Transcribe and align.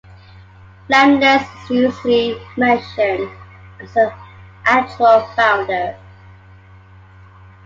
Leibniz 0.89 1.43
is 1.43 1.69
usually 1.69 2.35
mentioned 2.57 3.29
as 3.79 3.93
the 3.93 4.11
actual 4.65 5.27
founder. 5.35 5.95